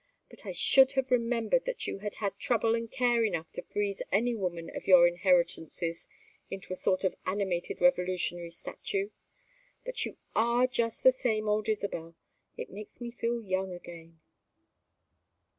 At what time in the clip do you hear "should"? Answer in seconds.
0.51-0.93